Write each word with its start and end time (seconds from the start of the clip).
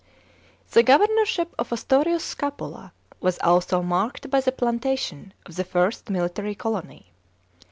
The 0.71 0.81
governorship 0.81 1.53
of 1.59 1.69
Ostorius 1.71 2.23
Scapula 2.23 2.91
was 3.19 3.37
also 3.43 3.83
marked 3.83 4.31
by 4.31 4.41
the 4.41 4.51
plantation 4.51 5.31
of 5.45 5.57
the 5.57 5.63
first 5.63 6.09
military 6.09 6.55
colony. 6.55 7.13